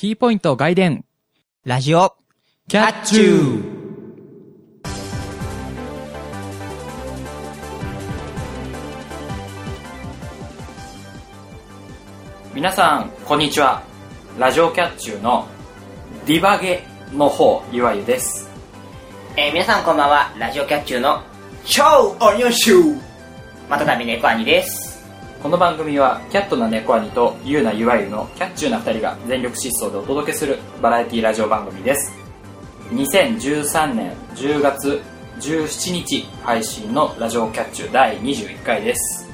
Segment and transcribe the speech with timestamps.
[0.00, 1.04] キーポイント外伝、
[1.66, 2.16] ラジオ、
[2.68, 3.16] キャッチ。
[3.16, 3.62] ュー
[12.54, 13.82] 皆さんこんにちは。
[14.38, 15.46] ラジオキャッチューの
[16.24, 16.82] ディバゲ
[17.12, 18.48] の方ゆわゆです。
[19.36, 21.22] えー、皆さんこんばんは、ラジオキャッチューの
[21.66, 23.00] 超オニオンシュー。
[23.68, 24.89] またたび猫兄です。
[25.42, 32.12] この番組はキャットな猫兄とユーなゆわゆのキャッチューな2人が全力疾走でお届けするバラエティラジオ番組です。
[32.92, 35.00] 2013年10月
[35.38, 39.26] 17日配信のラジオキャッチュー第21回です。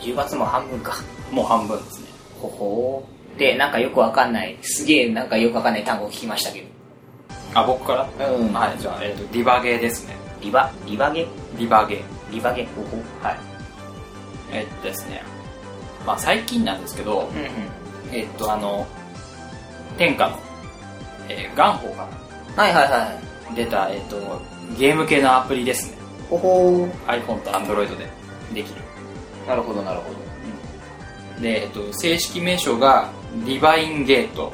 [0.00, 0.94] 10月も半分か。
[1.30, 2.06] もう半分ですね。
[2.40, 3.38] ほほー。
[3.38, 6.66] で、なんかよくわかんない、すげえなんかよくわかんない単語を聞きましたけ
[7.52, 8.26] あ僕から？
[8.26, 8.36] ど。
[8.36, 8.52] うん。
[8.54, 10.16] はいじゃあ、えー、とディバゲーですね。
[10.40, 11.26] リバ、リバゲ
[11.58, 12.32] ディバゲー。
[12.32, 13.57] リバゲほほはい
[14.52, 15.22] えっとですね
[16.06, 18.14] まあ最近なんですけど、うんうん。
[18.14, 18.86] えっとあの
[19.96, 20.38] 天下の、
[21.28, 22.08] えー、ガンホーが
[22.56, 23.20] はいはいは
[23.52, 23.54] い。
[23.54, 24.16] 出た、えっと
[24.78, 26.92] ゲーム系のアプリですねほほー。
[27.06, 28.08] iPhone と Android で
[28.54, 28.80] できる
[29.46, 30.28] なるほどなるほど。
[31.40, 33.10] で、えっと、正式名称が
[33.44, 34.52] ディバインゲート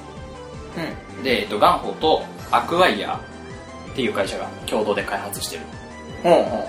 [1.21, 5.63] うで、えっと、ガンホーとアクワイヤーっていう会社が共同で開発してる
[6.25, 6.69] うほうほ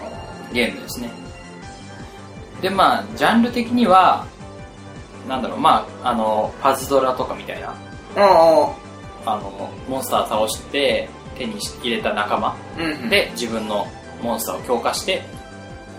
[0.54, 1.10] ゲームですね
[2.66, 4.26] でまあジャンル的には
[5.28, 7.70] なんだろうまああのパズドラとかみたいな。
[7.70, 7.74] う。
[8.18, 8.74] おう
[9.24, 12.56] あのモンスター倒して手に入れた仲間。
[13.08, 13.86] で自分の
[14.24, 15.22] モンスターを強化して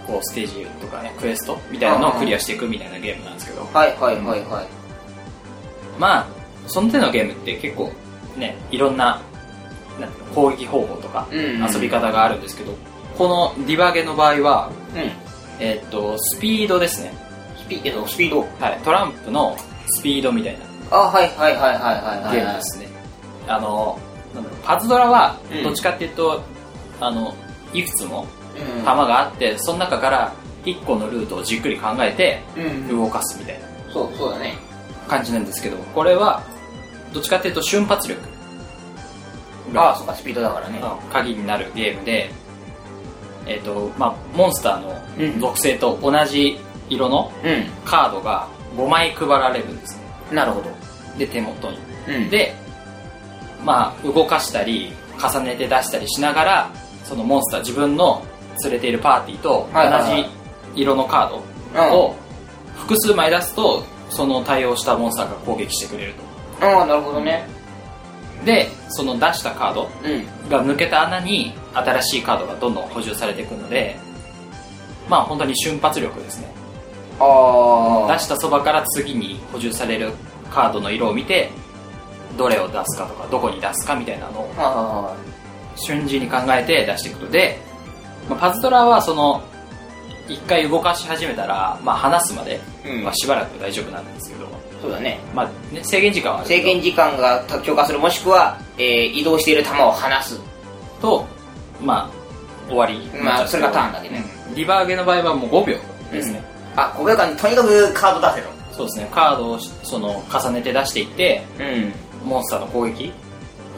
[0.09, 3.64] こうステージとかねクエストみたいなのをクリアしていくみたいなゲームなんですけど。
[3.72, 4.67] はいはいはいはい。
[6.00, 6.27] まあ
[6.67, 7.92] その手のゲームって結構
[8.37, 9.22] ねいろんな
[10.00, 12.75] なん攻撃方法とか遊び方があるんですけど、
[13.17, 15.26] このディバゲの場合は、うん。
[15.61, 17.12] えーっとスピードですね、
[17.62, 18.41] スピード、スピード。
[18.61, 19.57] はい、トランプの
[19.89, 20.59] スピードみたい
[20.91, 22.37] なあ、はいはいはいはいはいはい。
[22.37, 22.89] ゲームですね、
[23.49, 23.99] あの
[24.34, 26.43] なんだろうパズドラはうんどっちかっていうと、
[27.01, 27.34] あの
[27.73, 28.27] いくつも
[28.79, 28.84] うん。
[28.84, 30.33] 弾があってその中から
[30.65, 32.88] 1個のルートをじっくり考えてうん。
[32.88, 34.55] 動かすみたいなそう、そうだね。
[35.09, 36.43] 感じなんですけどこれは
[37.12, 38.21] どっちかっていうと瞬発力
[39.75, 40.78] ああ、そうか、スピードだからね。
[40.81, 42.31] の鍵になるゲームで、
[43.47, 46.59] えっとまあ、モンスターの属性と同じ
[46.89, 47.49] 色のう
[47.84, 50.03] カードが5枚配られるんですね
[50.33, 50.34] ん。
[50.34, 50.71] なるほど。
[51.19, 52.55] で手元にうん。、で
[53.65, 56.71] まあ動かしたり重ねて出したりしながら
[57.05, 58.25] そのモンスター自分の
[58.62, 59.81] 連れているパーティーと同
[60.75, 62.17] じ色のカードを
[62.77, 67.47] 複数枚出すとその対応したモンスターが攻撃してくれるとああ、なるほどね。
[68.45, 70.49] でその出したカードうん。
[70.49, 73.97] が抜けた穴に新しいカードがどんどん補充されていくので
[75.09, 76.53] まあ本当に瞬発力ですね。
[77.19, 80.13] あ出したそばから次に補充される
[80.51, 81.51] カードの色を見て
[82.37, 85.17] どれを出すかとかどこに出すかみたいなのをあ
[85.77, 87.59] 瞬時に考えて出していくので、
[88.29, 89.43] まあ、パズドラはその
[90.29, 93.05] 一回動かし始めたら、まあ、離すまでうん。
[93.05, 94.47] はしばらく大丈夫なんですけど、
[94.82, 95.19] そうだね。
[95.34, 100.38] まあね、制限時間はある制限時間が強化する、もしくは、えー、移動している球を離す。
[101.00, 101.26] と、
[101.81, 105.78] まあ、終わりまあそれがターンだけねうんリバーゲの場合はもう5秒
[106.10, 106.42] ですね、
[106.76, 108.56] あ、5秒間にとにかくカード出せと。
[108.72, 112.28] そうですねカードをその重ねて出していってうん。
[112.28, 113.12] モンスターの攻撃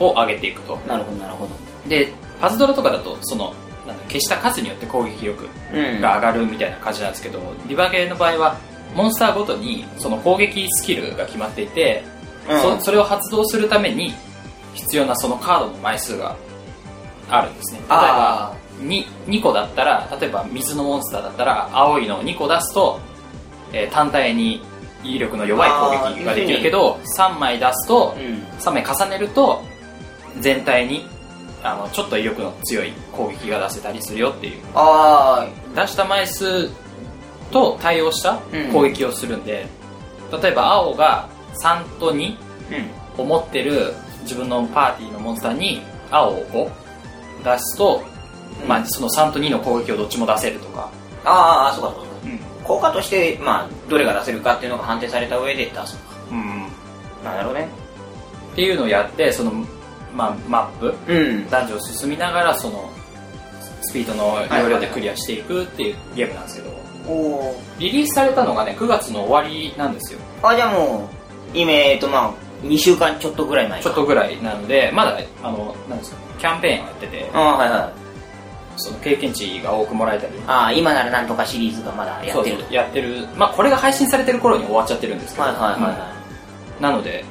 [0.00, 1.50] を上げていくとなるほど、なるほど。
[1.88, 3.54] でパズドラとかだとその
[3.86, 8.56] なんだ消した数によって攻撃力うんが上がるみたいな感じなんですけど、リバゲーの場合は
[8.94, 12.04] モンスターごとにその攻撃スキルが決まっていて、
[12.48, 12.78] うん。
[12.78, 14.12] そそれを発動するために
[14.74, 16.36] 必要なそのカードの枚数が
[17.28, 17.80] あるんですね。
[17.80, 23.00] 例えばあ 2, 2個だったら例えば水のモンスターだったら青いのを2個出すと、
[23.72, 24.62] えー単体に
[25.04, 28.42] 威力の弱い攻撃ができるけど3枚出すと、うん。
[28.58, 29.62] 3枚重ねると
[30.40, 31.06] 全体に
[31.62, 34.62] あのちょっと威力の強い攻撃が出せたりするよっていう。
[34.74, 36.70] あ出した枚数
[37.50, 38.38] と対応した
[38.72, 39.66] 攻撃をするんで、
[40.42, 41.28] 例えば青が
[41.62, 42.36] 3と2ー。
[43.16, 43.22] うん。
[43.22, 46.70] を持ってる自分のパーティーのモンスターに青を
[47.42, 48.02] 5出すと、
[48.66, 50.90] まあ、その3と2の攻撃をどっちも出せるとか、
[51.24, 52.10] ああ、そうかそうか。
[52.24, 55.96] うん効果として、まあ、どれが出せるかっていうのが判定された上で出す。
[57.24, 57.68] なるほどね。
[58.52, 59.52] っていうのをやってその、
[60.14, 61.48] まあ、マップうん。
[61.48, 62.90] ダンジョンを進みながらその
[63.80, 66.87] スピードの要領でクリアしていくっていうゲームなんですけどおお。
[67.78, 70.20] リリースされたのがね9月の終わりなんですよ。
[70.42, 71.08] あ、じゃあも
[71.54, 77.92] う、今、えっと、まあ、2週間ちょっとぐらい前ちょっとぐらいなのでまだあのなんですかキャンペーンをやっててああ、はいはい。
[78.80, 80.32] その経験値が多くもらえたり。
[80.46, 82.56] ああ、今ならなんとかシリーズがまだやってる。
[82.56, 82.62] そう。
[82.62, 83.26] そうやってる。
[83.36, 85.84] まあこれが配信されてる頃に終わっちゃってるんですけど、はいはいはいうん。
[85.84, 86.18] は
[86.80, 87.24] なので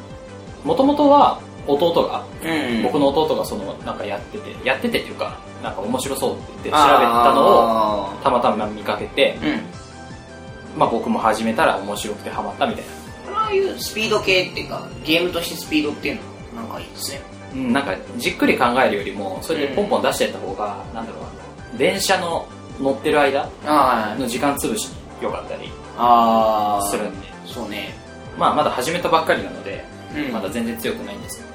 [0.64, 2.84] もともとは弟が、うん。
[2.84, 10.80] 僕の弟がそのなんかやっててやっててっていうかなんか面白そうって言って調べてたのををたまたま見かけて、うん。
[10.80, 12.86] まあ、僕も始めたら面白くてハマったみたい
[13.32, 13.38] な。
[13.40, 16.22] ああいうスピード系っていうかゲームとしてスピードっていうの
[16.62, 17.22] はなんかいいですね。
[17.56, 22.46] うん、なんかじっくり考えるよりもそれでポンポン出していった方が、なんだろうな電車の
[22.80, 27.28] 乗ってる間あの時間潰しに良かったりあするんで。
[27.46, 27.96] そうね。
[28.38, 29.84] まあまだ始めたばっかりなので、
[30.16, 30.32] うん。
[30.32, 31.47] まだ全然強くないんですけど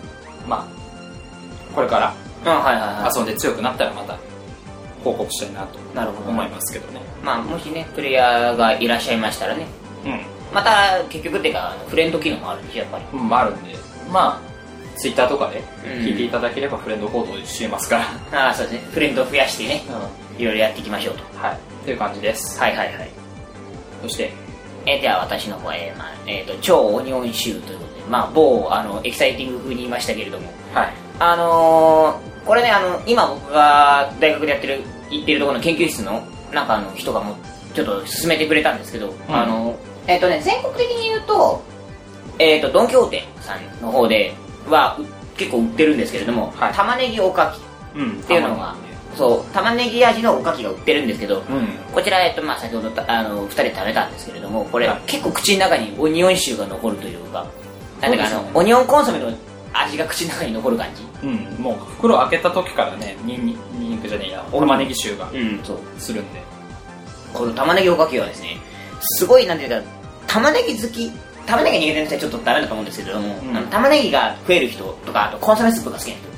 [0.47, 2.15] まあこれから
[3.15, 4.19] 遊んで強くなったらまた
[5.05, 5.79] 報告したいなと
[6.29, 7.01] 思いますけどね。
[7.23, 9.67] まあもしねプレイヤーがいらっしゃいましたらね。
[10.05, 13.19] うまた結局っていうかフレンド機能もあるんでしょやっぱり。
[13.19, 13.75] ん、まあ、あるんで。
[14.11, 14.53] まあ
[14.99, 16.05] ツイッターとかでうん。
[16.05, 17.99] 聞いていただければフレンドコードをしますか
[18.31, 18.89] ら、ああそうですね。
[18.93, 19.83] フレンドを増やしてね
[20.39, 21.25] いろいろやっていきましょうと。
[21.39, 21.59] はい。
[21.85, 22.59] という感じです。
[22.61, 23.11] はいはいはい。
[24.03, 24.31] そして。
[24.85, 27.79] えーでは私の方へ、まあえー、と超オニオンシューという
[28.09, 30.51] まあ、某あのエキサイティング風に言いましたけれども。
[30.75, 30.93] はい。
[31.19, 36.23] あのー、これねあの今僕が大学でやってる行ってるところの研究室の
[36.53, 37.37] なんかあの人がもう
[37.75, 41.63] ちょっと勧めてくれたんですけど、あのえっ、とね全国的に言うと
[42.39, 44.35] えっ、とドン・キホーテさんの方で
[44.69, 45.07] はう
[45.37, 46.73] 結構売ってるんですけれども、はい。
[46.73, 47.55] 玉ねぎおか
[47.95, 47.99] き。
[47.99, 48.21] うん。
[48.21, 48.75] っていうのが
[49.15, 51.69] そう玉ねぎ味のおかきが売ってるんですけど、うん。
[51.93, 55.01] こちら、えっとまあ、先ほどたあの2人で食べたんですけれどもこれ、はい。
[55.07, 57.47] 結構口の中にオニオン臭が残るというか
[58.03, 59.33] なんだかあの、オニオンコンソメの
[59.73, 61.27] 味が口の中に残る感じ？
[61.27, 64.45] うん、もう袋開けた時からねニンニニンニクじゃねえや。
[64.51, 65.79] 玉ねぎ臭がうんそう。
[65.99, 66.43] するんで。
[67.33, 68.59] この玉ねぎおかきはですね
[69.01, 69.83] すごいなんていうか
[70.27, 71.11] 玉ねぎ好き
[71.47, 73.57] 玉ねぎ苦手な人はちょっとダメだと思うんですけれども、うん。
[73.57, 76.29] あの玉ねぎが増える人とかあとコンソメスープが好きな人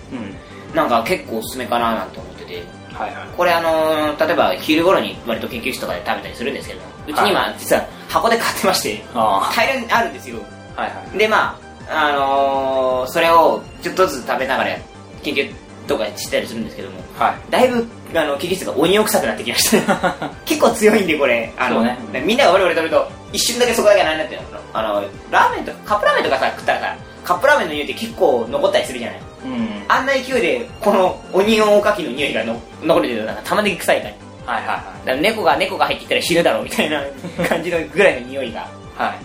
[0.71, 0.77] うん。
[0.77, 2.63] なんか結構おすすめかななんて思ってて。
[2.93, 3.29] はいはい。
[3.37, 10.39] これあのー例えば昼頃に割と研究室とかで食べたりするんですけどうちに今実は箱で買ってましてあ大量にあるんですよ。
[10.41, 11.19] あはいはい。
[11.19, 14.77] でまああのーそれをちょっとずつ食べながら
[15.23, 15.53] 研究
[15.87, 17.51] とかしたりするんですけどもはい。
[17.51, 20.13] だいぶあの研究室がオニオン臭くなってきました
[20.47, 21.53] 結構強いんでこれ。
[21.59, 21.99] あの、ね。
[22.13, 24.47] でみんなが我々食べると一瞬だけそこだけは何になってるの。
[24.73, 29.21] あのラーメンとかカップラーメンとかさ食ったらさカップラーメンの匂いって結構残ったりするじゃない。
[29.45, 29.85] うん。
[29.89, 34.17] あんな勢いでこのオニオンおかきの匂いがの残るけどなんか玉ねぎ臭い感じ
[34.51, 34.67] はいはい。
[34.67, 37.03] だから猫が猫が入ってきたら死ぬだろうみたいな
[37.49, 38.67] 感じのぐらいの匂いがは
[39.07, 39.09] い。
[39.09, 39.19] はい。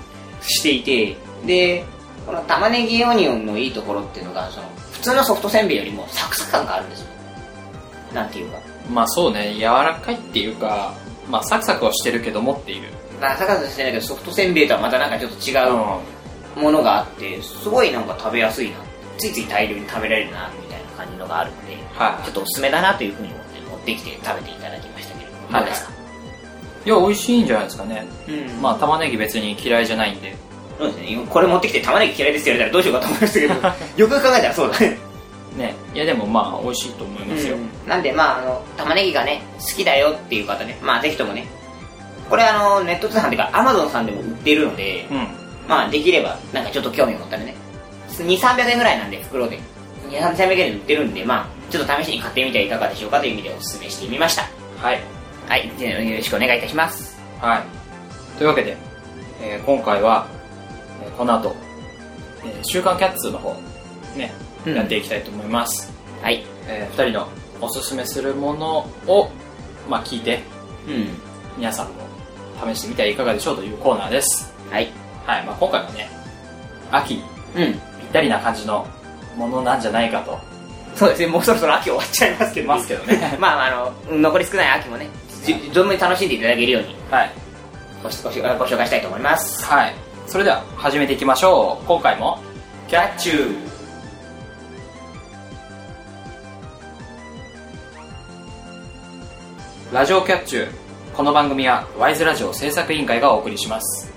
[0.44, 1.16] していて
[1.46, 1.86] で
[2.26, 7.08] この玉ねぎオニオンのいいところっていうのがその普通のソフトせんべいよりもサクサク感があるんですよ。
[8.14, 8.60] なんていうか。
[8.92, 9.56] まあそうね。
[9.56, 10.94] 柔らかいっていうか
[11.30, 12.90] まあサクサクはしてるけど持っている。
[13.22, 16.02] まあサクサクしてないけどソフトせんべいとはまたなんかちょっと違う
[16.58, 18.78] うものがあってすごいなんか食べやすいな。
[19.18, 22.26] ついつい大量に食べられるなみたいな感じのがあるのではい。
[22.26, 25.62] ちょっとおすすめだなというふうに思って持ってきて食べていただきましたけれどもはい。
[25.64, 25.92] どうですか、
[26.86, 28.08] いや美味しいんじゃないですかね。
[28.28, 28.62] うん。
[28.62, 30.36] まあ玉ねぎ別に嫌いじゃないんで
[30.80, 31.28] そうですね。
[31.30, 33.54] これ持ってきて玉ねぎ嫌いですって言われたらどうしようかと思いましたけど
[33.98, 34.98] よく考えたらそうだね。
[35.58, 35.76] ね。
[35.94, 40.78] いやでもまあ美味しいと思いますよ、なんでまああの玉ねぎがね好きだよっていう方ね。
[40.82, 41.46] まあぜひともね。
[42.30, 45.28] これあのネット通販っていうかアマゾンさんでも売っているので、うん。
[45.68, 47.56] まあできればなんかちょっと興味を持ったらね。
[48.10, 49.60] 2300円ぐらいなんで袋で。
[50.10, 54.48] 2300円で売ってるんでまあちょっと試しに買ってみてはいかがでしょうかという意味でお勧めしてみました。
[54.82, 55.00] はい。
[55.48, 55.70] はい。
[55.78, 57.20] でよろしくお願いいたします。
[57.42, 58.38] はい。
[58.38, 58.78] というわけで、
[59.42, 60.39] えー今回は、えー
[61.20, 61.54] この後、
[62.46, 63.54] えー週刊キャッツの方
[64.16, 64.32] ね、
[64.66, 64.74] うん。
[64.74, 66.46] やっていきたいと思います、はい。
[66.66, 67.28] え2人の
[67.60, 69.30] おすすめするものを、
[69.90, 70.40] まあ、聞いて
[70.88, 71.10] うん。
[71.58, 71.94] 皆さんも
[72.74, 74.54] 試してみてはいかがでしょうというコーナーです。
[74.72, 74.88] はい。
[75.26, 76.10] はい、まあ、今回はね
[76.90, 77.16] 秋。
[77.16, 77.24] に
[77.58, 77.74] うん。
[77.74, 77.82] ぴっ
[78.14, 78.88] たりな感じの
[79.36, 80.40] ものなんじゃないかと。
[80.96, 81.28] そうですね。
[81.28, 85.10] もうそろそろ秋終わっちゃいますけどますけどね まああの残り少ない秋もね
[85.44, 87.32] じ存分に楽しんでいただけるようにはい、
[88.02, 89.66] ごごごご紹介したいと思います。
[89.66, 89.94] はい、
[90.30, 91.86] それでは始めていきましょう。
[91.88, 92.38] 今回も
[92.88, 93.56] キャッチュー。
[99.92, 100.70] ラジオキャッチュー。
[101.16, 104.14] この番組はワイズラジオ制作委員会がお送りします。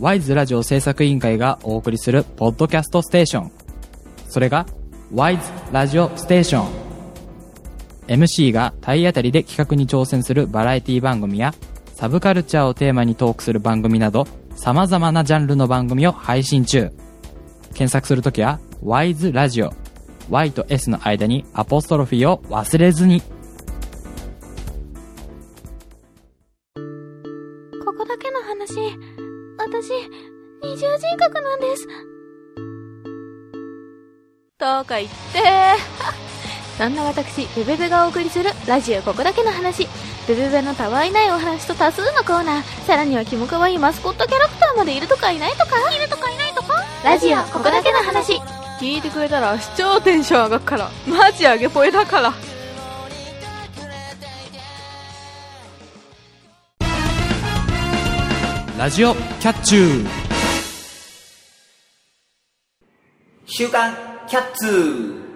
[0.00, 3.52] ワイズラジオ制作委員会がお送りするポッドキャストステーション。
[4.28, 4.66] それが、
[5.12, 6.68] ワイズラジオステーション。
[8.06, 11.52] MC が体当たりで企画に挑戦するバラエティ番組や、
[11.94, 16.92] サブカルチャーをテーマにトークする番組など、様々なジャンルの番組を配信中。
[17.70, 19.72] 検索するときは、ワイズラジオ。
[20.28, 23.20] Y と S の間にアポストロフィーを忘れずに。
[36.80, 39.86] そんな私ベベベがお送りするラジオここだけの話。
[40.26, 42.86] ベベベのたわいないお話と多数のコーナー。
[42.86, 45.76] さらにはキモかわいいマスコットキャラクターまでいるとかいないとか。
[45.94, 46.82] いるとかいないとか。
[47.04, 48.40] ラジオここだけの話。
[48.80, 50.90] 聞いてくれたら超テンション上がっから。
[51.06, 52.32] マジ上げぽいだから。
[58.78, 60.08] ラジオキャッチュー。
[63.44, 63.94] 週刊
[64.26, 65.29] キャッツ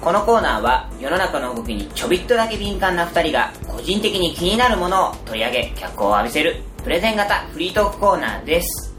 [0.00, 8.94] このコーナーは世の中の動きにちょびっとだけ敏感な2人が個人的に気になるものを取り上げ脚光を浴びせるプレゼン型フリートークコーナーです、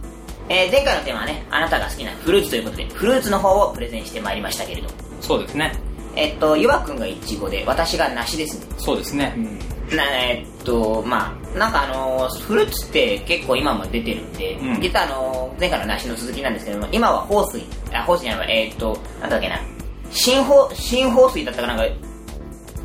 [0.49, 4.89] えー前回のテーマはねあなたが好きなフルーツということでフルーツの方をプレゼンしてまいりましたけれど
[5.21, 5.73] そうですね。
[6.15, 8.59] えっとゆわくんがイチゴで私が梨です。
[8.59, 9.33] ねそうですね。
[9.95, 14.81] なえっとまあなんかあのーフルーツって結構今も出てるんで、うん。
[14.81, 19.57] 実はあのー前回の梨の続きなんですけども今は豊水あ豊水じゃないわえっとなんだっけな
[20.11, 21.93] 新豊新豊水だったかなんかよ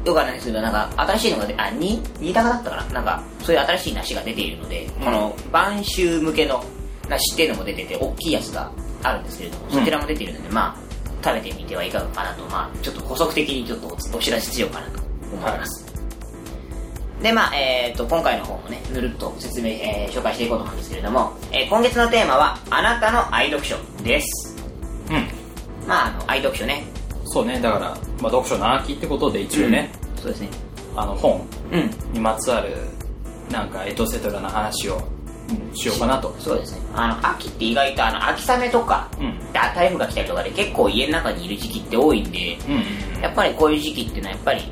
[0.04, 2.84] くわかんないですけどなんか新しいのがであに新高だったかな？
[2.94, 6.64] なんかそういう新しい梨が出ているので、この晩秋向けの
[7.08, 8.70] 梨っていうのも出てて大きいやつが
[9.02, 10.76] あるんですけれども、そちらも出ているのでまあ
[11.24, 15.00] 食べてみてはいかがかなとまあちょっと補足的にちょっとおお知らせしようかなと
[15.32, 15.86] 思います、
[17.22, 24.56] で、まあ、えっ、と、今回の方もね、ぬるっと説明、えー紹介していこうと思うんですけれども、えー今月のテーマは、あなたの愛読書です。
[25.10, 25.88] うん。
[25.88, 26.84] まあ、あの、愛読書ね。
[27.36, 27.90] そうねだから、
[28.22, 30.48] まあ、読書の秋ってことで一応ね、そうですね。
[30.96, 31.90] あの本うん。
[32.14, 32.74] にまつわる
[33.50, 36.80] なんかエトセトラな話を、うんしようかなとそうですね。
[36.94, 44.62] あの、秋って意外と、あの、秋雨とか、うんで台風が来たりとかで結構家の中にいる時期って多いんで、うんやっぱりこういう時期っていうのはやっぱり、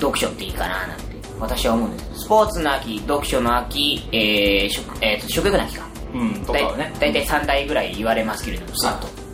[0.00, 1.04] 読書っていいかななんて、
[1.38, 2.22] 私は思うんです。
[2.22, 5.86] スポーツの秋、読書の秋、えー、食、えーと、食欲の秋か。
[6.12, 9.27] うん、うん、とかはねだいたい3台ぐらい言われますけれどもずっと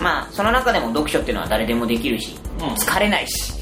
[0.00, 2.66] まあその中でも読書っていうのは誰でもできるし、うん。
[2.74, 3.52] 疲れないし。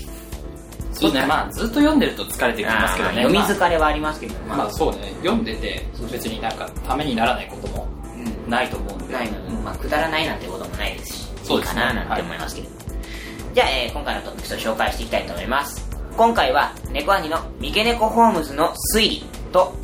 [0.93, 1.27] そうね。
[1.27, 3.17] まあずっと読んでると疲れてきますけどね。
[3.17, 5.13] 読みまあ疲れはありますけど、まあまあそうね。
[5.23, 8.51] 読んでて別になんかためにならないこともうん。
[8.51, 9.13] ないと思うんで。
[9.13, 11.25] ないので、まあ、くだらないなんてこともないですし。
[11.43, 11.83] そうですね。
[11.83, 12.69] いいかななんて思いますけど、
[13.55, 15.89] じゃあ、えー今回のトピックスを紹介していきたいと思います。
[16.17, 19.75] 今回は猫兄の三毛猫ホームズの推理と。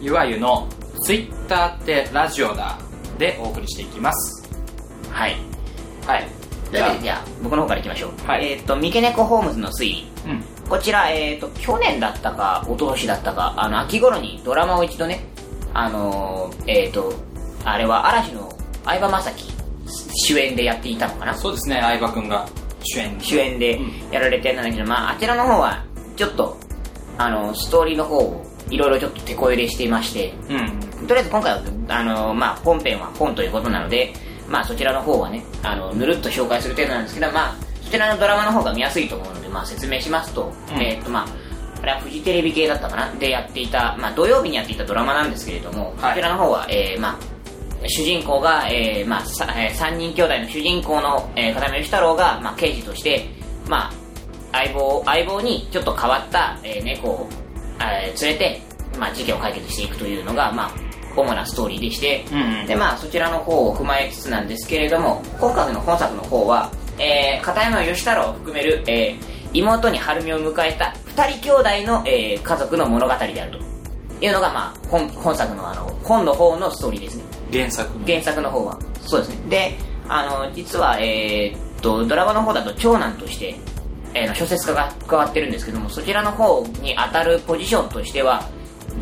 [0.00, 0.68] いわゆの
[1.02, 2.78] ツイッターってラジオだ。
[3.18, 4.48] でお送りしていきます。
[5.10, 5.36] はい
[6.08, 6.26] はい。
[6.70, 8.52] というわけでじゃあ僕の方からいきましょう、はい。
[8.52, 10.42] えっ、と三毛猫ホームズの推理うん。
[10.68, 15.20] こちら、えっ、と、去年だったか、一昨年だったか、あの、秋頃にドラマを一度ね、
[15.72, 17.12] あのーえっ、と、
[17.64, 18.50] あれは嵐の
[18.84, 19.52] 相葉雅紀
[20.26, 21.34] 主演でやっていたのかな？
[21.34, 22.48] そうですね相葉君が
[22.82, 23.18] 主演。
[23.20, 24.10] 主演でうん。
[24.10, 25.84] やられてるんだけど、まあ、あちらの方は、
[26.16, 26.56] ちょっと、
[27.16, 31.06] あの、ストーリーの方を、いろいろちょっと手こ入れしていまして、うん。
[31.06, 34.12] とりあえず今回は、あのまあ、本編は本ということなので、
[34.48, 40.82] まあ、そちらの方はね、あの、ぬるっと紹介する程度なんですけど、まあ、そちらのドラマの方が見やすいと思うので、まあ、説明しますと、うん。
[40.82, 41.26] えーっと、まあ、
[41.82, 46.14] あれはフジテレビ系だったかなでやっていた、まあ、土曜日にやっていたドラマなんですけれども、はい。
[46.14, 47.18] こちらの方は、えーまあ、
[47.86, 53.28] 主人公が、えーまあさえー、3人兄弟の主人公の、えー、片目義太郎が、まあ、刑事として、
[53.68, 53.92] まあ、
[54.52, 57.28] 相棒相棒にちょっと変わった、えー猫を、
[57.80, 58.60] えー連れて、
[58.98, 62.66] まあ、事件を解決していくというのが、まあ、主なストーリーでして、うんうん。
[62.66, 73.68] でまあそちらの方を踏まえつつなんですけれども今回の本作の方は、えー、片山義太郎を含める、えー妹に春美を迎えた二人兄弟の、えー家族の物語であると。
[74.20, 77.24] いうのが、まあ、本本作のあの本の方のストーリーですね。
[77.52, 78.04] 原作の。
[78.04, 78.78] 原作の方は。
[79.00, 79.48] そうですね。
[79.48, 83.54] であの実は、えーっとドラマの方だと長男として、
[84.14, 88.42] えーの小説家が加わってるんですけどもそちらの方に当たるポジションとしては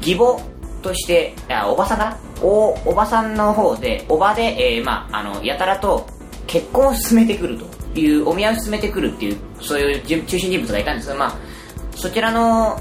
[0.01, 0.39] 義母
[0.83, 2.19] としてあおばさんかな？
[2.43, 6.07] おおばさんの方でおばで、えーまあ、あのやたらと
[6.47, 11.37] 結婚を進めてくるというお見合いを進めてくるっていうそういう中心人物がいたんですが、まあ、
[11.93, 12.79] そちらの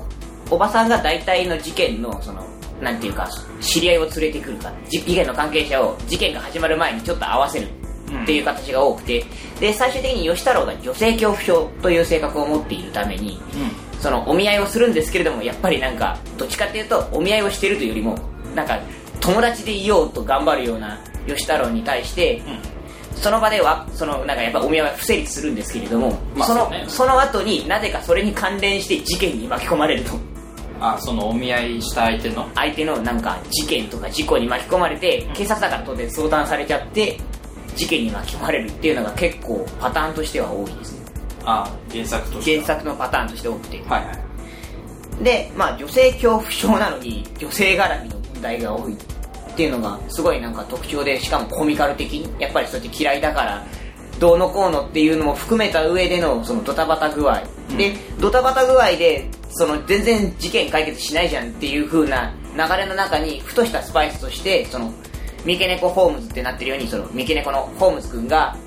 [0.52, 2.46] おばさんが大体の事件のその
[2.82, 3.30] なんていうか
[3.62, 7.68] 知り合いを連れてくるか事件の関係者を事件が始まる前にちょっと合わせる
[8.24, 9.24] っていう形が多くて
[9.60, 13.42] で最終的に吉太郎が女性恐怖症という性格を持っているために
[14.00, 18.18] そのお見合いをするんですけれどもやっぱりなんかどっちかっていうとお見合いをしてるというよりも
[18.54, 18.80] なんか
[19.20, 22.42] 友達でいようと頑張るような吉太郎に対して、
[23.16, 26.86] その場ではそのなんかやっぱお見合いは不成立するんですけれども、そのまあそうね。
[26.88, 30.12] その後になぜかそれに関連して事件に巻き込まれると。
[30.80, 32.50] あそのお見合いした相手の？
[32.54, 37.18] 相手のなんか事件とか事故に巻き込まれて警察だから当然相談されちゃって
[37.76, 40.95] 事件に巻き込まれるっていうのが結構パターンとしては多いですね
[41.46, 43.78] あ原作として原作のパターンとして多くて。
[43.88, 44.12] はいは
[45.22, 45.24] い。
[45.24, 48.98] で、まあ女性恐怖症なのに女性絡みの問題が多いっ
[49.56, 53.66] ていうのがすごいなんか特徴で、しかもコミカル的に、やっぱりそうやって嫌いだから、
[54.20, 57.42] どうのこうのっていうのも含めた上でのそのドタバタ具合。
[57.78, 64.92] で、ドタバタ具合で、その全然事件解決しないじゃんっていう風な流れの中に、ふとしたスパイスとして、その、
[65.46, 68.58] 三毛猫ホームズってなってるように、その三毛猫のホームズくんが、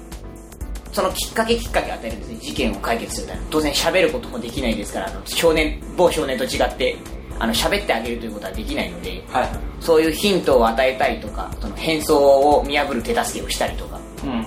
[0.92, 6.96] そのきっかけきっかけを与えるんですね事件を解決するために当然喋ることもできないですからあの少年某少年と違って
[7.38, 9.48] あの喋ってあげるということはできないのではい。
[9.80, 14.46] そういうヒントを与えたりとかその変装を見破る手助けをしたりとかうん。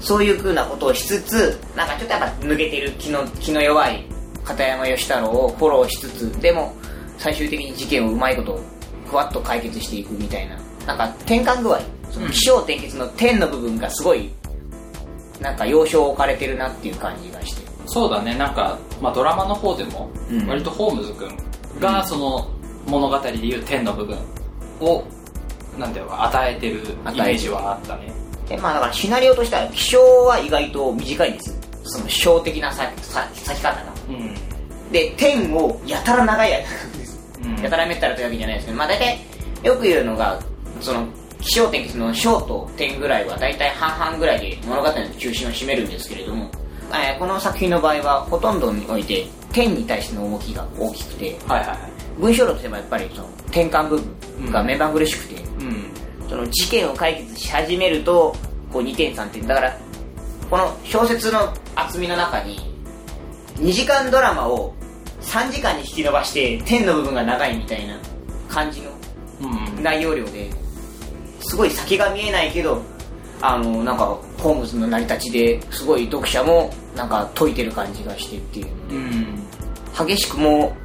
[0.00, 4.04] そういう風なことをしつつなんかちょっとやっぱ抜けてる気の気の弱い
[4.44, 6.74] 片山義太郎をフォローしつつでも
[7.18, 8.58] 最終的に事件をうまいこと
[9.06, 14.30] ふわっと解決していくみたいななんか転換具合その起承転結の点の部分がすごい
[15.40, 17.62] なんか要所を置かれてるなっていう感じがして。
[17.86, 18.36] そうだね。
[18.36, 20.46] なんか、まあ、ドラマの方でもうん。
[20.46, 21.30] 割とホームズ君
[21.80, 22.48] がその
[22.86, 24.18] 物語でいう天の部分
[24.80, 25.04] を
[25.78, 28.12] なんていうのか与えてるイメージはあったね。
[28.48, 31.56] でまあだからシナリオとしては起承は意外と短いんですよ。
[31.82, 33.92] その小的なささ咲き方が。
[34.08, 34.34] うん。
[34.92, 39.18] で点をやたら長い間やたらめったらというわけじゃないですけどまあ大体
[39.62, 40.40] よく言うのが
[40.80, 41.06] その
[41.40, 46.50] 起承転結の小と点ぐらいは大体半々ぐらいで物語の中心を占めるんですけれども、
[46.92, 51.78] えーこの作品の場合はほとんどにおいて点に対しての動きが大きくてはいはいはい。
[52.18, 53.98] 文章論としてもやっぱりその転換部
[54.40, 55.90] 分が目まぐるしくて、うん。
[56.28, 58.34] その事件を解決し始めると
[58.72, 59.78] こう2点3点だから
[60.50, 62.58] この小説の厚みの中に
[63.56, 64.74] 2時間ドラマを
[65.20, 67.98] 3時間に引き伸ばして点の部分が長いみたいな
[68.48, 68.90] 感じの
[69.42, 69.82] うん。
[69.82, 70.50] 内容量で
[71.40, 72.80] すごい先が見えないけど
[73.42, 74.04] あのなんか
[74.38, 78.66] ホームズの成り立ちですごい読者もなんか解いてる感じがしてっていう
[80.06, 80.76] 激しくも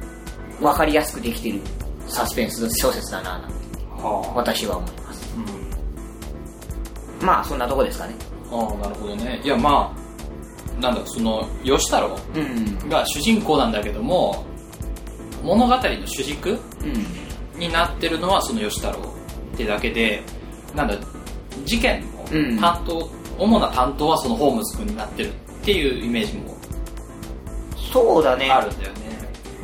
[0.60, 1.60] 分かりやすくできてる
[2.08, 3.54] サスペンス小説だななんて
[4.02, 5.34] は私は思います。
[5.36, 5.40] あ
[7.20, 7.26] うん。
[7.26, 8.14] まあそんなとこですかね。
[8.50, 9.40] ああなるほどね。
[9.44, 9.94] いやま
[10.78, 12.88] あなんだその吉太郎うん。
[12.88, 14.44] が主人公なんだけども
[15.42, 17.58] 物語の主軸うん。
[17.60, 18.98] になってるのはその吉太郎
[19.54, 20.22] ってだけで
[20.76, 20.94] なんだ
[21.64, 22.56] 事件うん。
[22.56, 25.32] の担当、主な担当はそのホームズ君になってるっ
[25.64, 26.56] ていうイメージも
[27.92, 28.50] そうだね。
[28.50, 29.06] あるんだよね。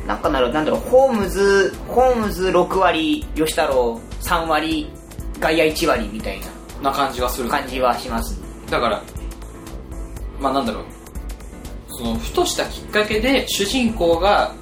[0.07, 4.89] なんかなるなんだろうホームズホームズ6割吉太郎3割
[5.39, 6.41] 外野1割みたい
[6.81, 7.49] な感じがする。
[7.49, 8.39] な感じはします。
[8.69, 9.01] だから
[10.39, 10.83] まあなんだろう。
[11.89, 14.53] そのふとしたきっかけで主人公が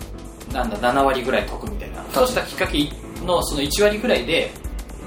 [0.51, 2.03] なんだ7割ぐらい解くみたいな。
[2.03, 2.89] ふとしたきっかけ
[3.25, 4.51] のその1割ぐらいで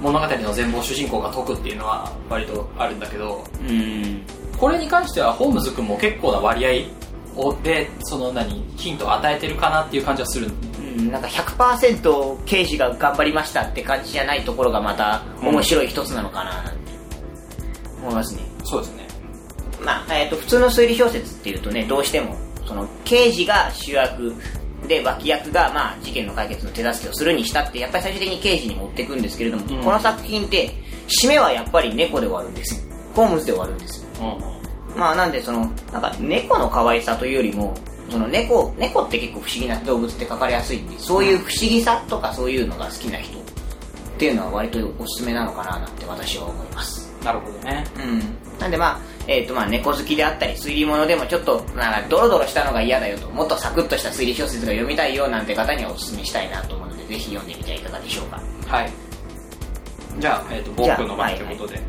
[0.05, 4.21] 物語の全貌を主人公が解くっていうのは割とあるんだけどうん。
[4.59, 6.87] これに関してはホームズ君も結構な割
[7.37, 10.49] 合をでその何ヒントを与えてるかなっていう感じはする。
[10.79, 16.93] うんなんか100%刑事が頑張りましたって感じじゃないところがまた面白い一つなのかななんて
[18.01, 18.43] 思いますね。
[18.63, 19.09] そうですね。
[19.81, 22.37] まあえー、と普通の推理小説っていうとねどうしても
[22.67, 24.35] その刑事が主役
[24.87, 29.83] で脇役が、まあ、事件の解決の手助けをするにしたってやっぱり最終的に刑事に持っていくんですけれども、うん。
[29.83, 30.71] この作品って
[31.09, 32.95] 締めはやっぱり猫で終わるんですよ。
[33.15, 34.09] ホームズで終わるんですよ。
[34.21, 34.99] うん。
[34.99, 35.61] まあなんでその
[35.93, 37.75] なんか猫の可愛さというよりも
[38.11, 43.43] その猫猫って結構不思議な動物って書かれやすいんでそういう不思議さとかそういうのが好きな人っ
[44.19, 47.13] ていうのは割とおすすめなのかななんて私は思います。
[47.25, 47.85] なるほどね。
[47.97, 58.43] うん、なんでまあ、えっ、とまあ猫好きであったり推理物でもちょっとなんかドロドロしたのが嫌だよともっとサクッとした推理小説が読みたいよなんて方にはおすすめしたいなと思うのでぜひ読んでみてはいかがでしょうか。
[58.67, 58.93] はい。
[60.19, 61.81] じゃあ、えー、と僕の番ということで、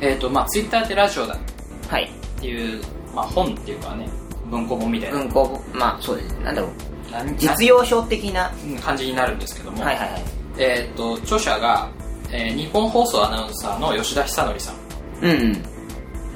[0.00, 1.38] えっ、とまあツイッターでラジオだ。
[1.88, 2.04] はい。
[2.04, 2.82] っていう、
[3.14, 4.08] まあ、本っていうかね
[4.50, 6.36] 文庫本みたいな、文庫まあそうです。
[6.36, 6.70] ねなんだろう。
[7.10, 10.22] 何実用書的なうん感じになるんですけども、はいはいはい。
[10.58, 11.90] えっ、と著者が、
[12.30, 14.76] えー日本放送アナウンサーの吉田久典さん。
[15.22, 15.71] うんうん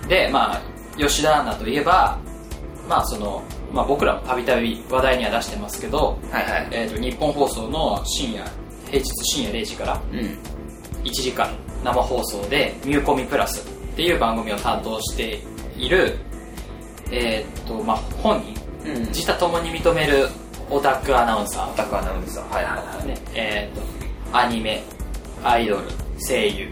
[0.08, 0.60] でまあ
[0.98, 2.18] 吉田アナといえば
[2.88, 3.42] まあその、
[3.72, 6.68] まあ、僕らもたびたび話題には出してますけど、はいはい。
[6.70, 8.44] えー、と日本放送の深夜
[8.86, 10.38] 平日深夜0時からうん。
[11.04, 11.48] 1時間
[11.84, 13.60] 生放送で「ミューコミプラス」
[13.92, 15.40] っていう番組を担当して
[15.76, 16.16] いる
[17.12, 19.06] えっ、とまあ本人うん。
[19.06, 20.28] 自他ともに認める
[20.70, 21.74] オタクアナウンサー。
[21.74, 22.54] タクアナウンサー。
[22.54, 23.06] はいはいはい。
[23.06, 24.82] ねえー、とアニメ
[25.44, 25.82] アイドル
[26.26, 26.68] 声優。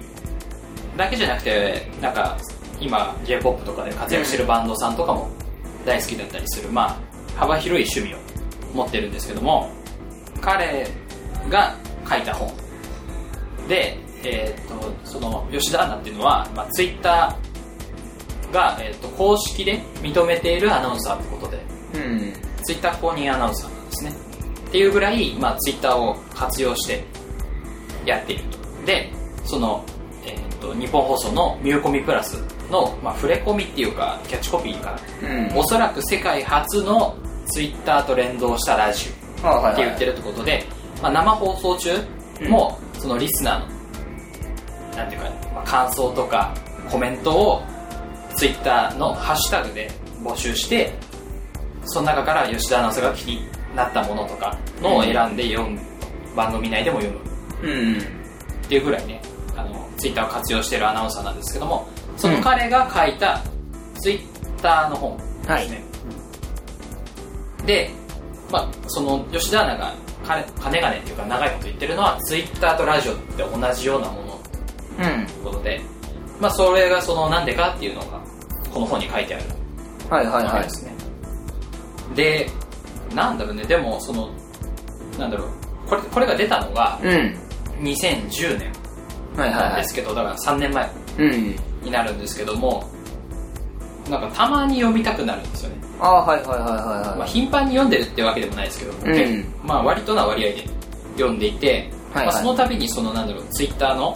[0.97, 2.37] だけじゃなくてなんか
[2.80, 5.30] 今 j p o p とかで活躍してるバンドさんとかも
[5.84, 8.18] 大好きだったりする、まあ幅広い趣味を
[8.74, 9.70] 持ってるんですけども
[10.40, 10.87] 彼
[11.48, 11.74] が
[12.08, 12.52] 書いた本
[13.68, 21.62] で、えー、とその吉田アナっていうのは、まあ、ツイッターが、えー、と公式で認めているアナウンサーってことで
[21.94, 22.32] うん。
[22.62, 24.12] ツイッター公認アナウンサーなんですね。
[24.68, 27.04] っていうぐらい、まあ、ツイッターを活用して
[28.04, 28.58] やっていると。
[28.87, 29.10] で
[29.44, 29.84] その、
[30.26, 35.59] えー、と日本放送の「ミューコミプラスの」まあ、触れ込みっていうかキャッチコピーかな、うん。
[35.59, 37.14] おそらく世界初の
[37.46, 39.11] ツイッターと連動したラジ
[39.42, 40.64] オって言ってるってことで、
[41.03, 41.98] まあ、生放送中
[42.48, 43.74] も、そのリスナーの
[44.96, 46.55] なんていうか、まあ、感想とか
[46.90, 47.62] コメントを
[48.37, 49.90] ツイッターのハッシュタグで
[50.22, 50.92] 募集して
[51.85, 53.46] その中から吉田アナウンサーが気に
[53.77, 55.79] なったものとかのを選んで読む、
[56.35, 57.18] 番組内でも読
[57.62, 57.68] む。
[57.68, 57.98] うん。
[57.98, 59.20] っていうぐらいね
[59.57, 63.42] あのツイッターを活用しているアナウンサーなんですけどもその彼が書いた
[64.00, 65.68] ツイッターの本はい。
[65.68, 65.85] ですね、
[67.66, 67.90] で、
[68.50, 69.94] まあ、その吉田アナが
[70.27, 74.40] 金金がねっていうか長いこと言ってるのはツイッターとラジオって同じようなもの。
[74.98, 75.27] うん。
[75.27, 75.81] ということで、
[76.40, 78.22] まあ、それがそのなんでかっていうのが
[78.72, 79.44] この本に書いてある。
[80.09, 80.62] はいはいはい。
[80.64, 80.92] ですね、
[82.14, 82.48] で
[83.14, 83.64] なんだろうね。
[83.64, 84.31] でもその
[85.18, 85.48] なんだろう。
[85.88, 87.38] これこれが出たのがうん。
[87.81, 88.72] 2010年
[89.37, 89.68] はいはいはい。
[89.70, 90.90] なんですけど、だから3年前。
[91.18, 92.85] うんになるんですけども
[94.11, 97.18] なんかたまに読みたくなるんですよね、ああはいはいはいはいはい。
[97.18, 98.97] まあ、頻繁に読んでるってわけでもないですけど、ん。
[99.05, 100.64] 結構まあ、割とな割合で
[101.14, 102.35] 読んでいて、はいはい。
[102.35, 104.14] まあ、その度にそのなんだろうツイッターの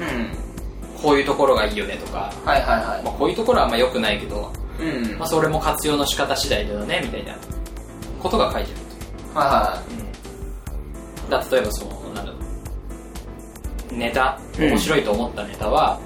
[0.00, 1.00] うん。
[1.00, 3.02] こういうところがいいよねとか、はいはいはい。
[3.04, 5.18] まあ、こういうところはあんま良くないけど、うん。
[5.18, 7.36] まあ、それも活用の仕方次第だよねみたいな
[8.20, 8.72] ことが書いて
[9.34, 9.82] あるは
[11.28, 12.38] とだ例えばそのなんだろ
[13.92, 14.70] うネタうん。
[14.70, 16.00] 面白いと思ったネタは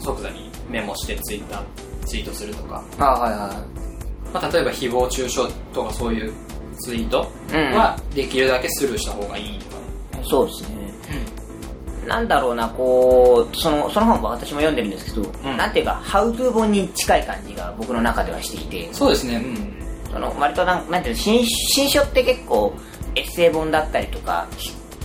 [0.00, 1.62] 即座にメモしてツイッター
[2.06, 3.30] ツイートするとか、いはいはい。
[3.30, 3.64] は
[4.32, 6.32] まあ、例えば誹謗中傷とかそういう
[6.78, 7.72] ツイートうん。
[7.72, 9.76] はできるだけスルーした方がいいとか
[10.18, 10.90] ね、いそうですね。
[12.06, 15.56] なんだろうなこうそのその本は私も読んでるんですけど、ん。
[15.56, 18.92] なんていうかハウトゥー本に近い感じが僕の中ではしていて。
[18.92, 19.36] そうですね。
[19.36, 19.80] うん。
[20.10, 22.74] その割となんなんていうの新新書って結構
[23.14, 24.48] エッセイ本だったりとか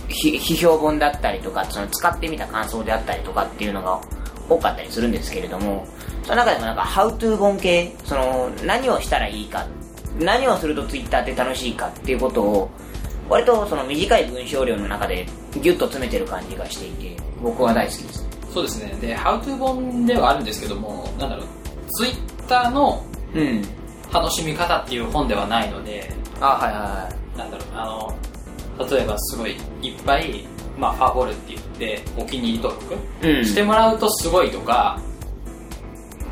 [0.08, 4.00] 批評本だったりとかその使ってみた感想であったりとかっていうのが
[4.48, 5.86] 多かったりするんですけれども
[6.22, 9.66] その中でもなんかハウトゥー本系その何をしたらいいか
[10.18, 12.70] 何をするとツイッターって楽しいかっていうことを
[13.28, 15.26] 割とその短い文章量の中で
[15.60, 18.26] ギュッと詰めてる感じがしていて僕は大好きです。
[18.52, 18.96] そうですね。
[19.00, 21.46] で How to 本ではあるんですけどもなんだろう
[21.90, 23.04] ツイッターの
[23.34, 23.62] うん。
[24.12, 27.38] 楽しみ方っていう本ではないのであはいはいはい。
[27.38, 27.84] なんだろうあ
[28.78, 30.46] の例えばすごいいっぱい、
[30.78, 33.44] まあ、ファボルって言ってお気に入り登録うん。
[33.44, 35.00] してもらうとすごいとか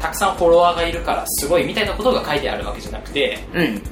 [0.01, 3.83] たくさんフォロワーがいるからすごいみたいなことが書いてあるわけじゃなくてうん。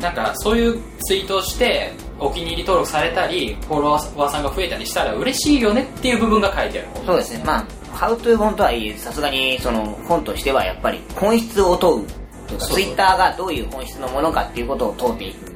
[0.00, 6.88] なんかそういうツイートをしてお気に入り登録されたりフォロワーさんが増えたりしたら嬉しいよねっていう部分が書いてある。
[6.94, 12.06] 本そうですね、まあ、ハウトゥー本とはいえ、さすがにその本としてはやっぱり本質を問う
[12.48, 15.52] というか、ツイッターがどういう本質のものかっていうことを問うていく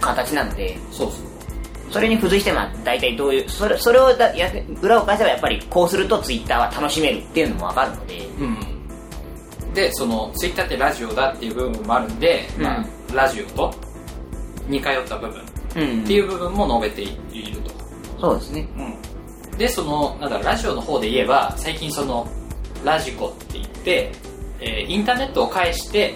[0.00, 1.35] 形なので、そうそう
[1.90, 4.50] それに付随して、まあ、大体どういう、それそれをだや
[4.82, 12.62] 裏を返せばやっぱりこうするとツイッターは楽しめるっていうのもわかるので、うん、でそのツイッターってラジオだっていう部分もあるんで、うん。
[12.64, 13.72] まあ、ラジオと
[14.68, 15.40] 似通った部分。
[15.40, 15.44] っ
[15.76, 16.04] うん。
[16.04, 17.70] ていう部分も述べていると、
[18.20, 18.68] そうですね。
[19.56, 22.26] でそのなんだラジオの方で言えば最近その
[22.84, 24.12] ラジコって言って、
[24.60, 26.14] えーインターネットを介して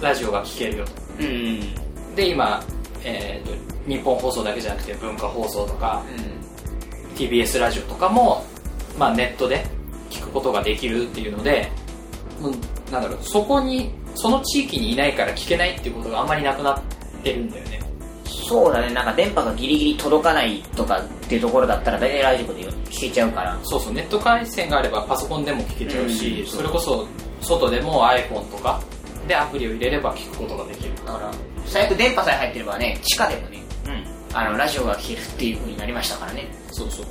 [0.00, 0.92] ラジオが聴けるよと。
[1.20, 2.14] うん。
[2.14, 2.62] で今、
[3.04, 6.02] えーと日本放送だけじゃなくて文化放送とか
[7.14, 8.44] TBS ラジオとかも、
[8.98, 9.64] まあ、ネットで
[10.10, 11.70] 聞くことができるっていうので、
[12.40, 16.82] うん、なんだろうそこにその地域にいないから聞けないっていうことがあんまりなくなっ
[17.22, 17.80] てるんだよね。
[18.24, 23.58] そうだね、なんか電波がギリギリ届かないとかっていうところだったら大体ラジコで聞けちゃうから。
[23.62, 23.94] そうそう。
[23.94, 26.46] ネット回線があればパソコンでも聞けちゃうし、うん。
[26.46, 27.06] それこそ
[27.40, 28.82] 外でも iPhone とか
[29.26, 31.30] でアプリを入れれば聞くことができるだから、
[31.66, 33.58] 最悪電波さえ入ってればね、地下でもね、
[34.32, 36.48] あの、ラジオが聞けるっていう風になりましたからね。
[36.72, 37.06] そうそう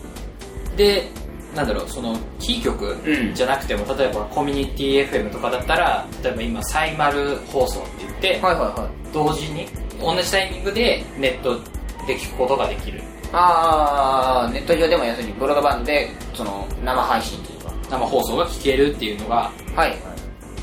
[0.75, 1.07] で
[1.55, 9.13] なんだろうそのキー局うんじゃなくても、例えばコミュニティ FM とかだったら例えば今サイマル放送って言って、はいはいはい。
[9.13, 9.67] 同時に
[10.01, 11.59] 同じタイミングでネット
[12.07, 17.73] で聞くことができるあー、ネット上でも要するにブロードバンドで、その、生配信というか。
[17.89, 19.99] 生放送が聞けるっていうのがはいはい。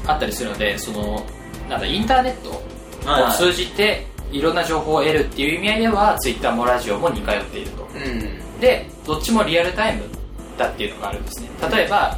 [0.07, 1.25] あったりするのでその
[1.69, 2.61] なんだインターネット
[3.07, 7.89] を通じていろんな情報を得るっていう意味合いではツイッターもラジオも似通っていると。
[7.95, 8.61] うん。
[8.61, 10.05] でどっちもリアルタイム
[10.57, 11.49] だっていうのがあるんですね。
[11.73, 12.17] 例えば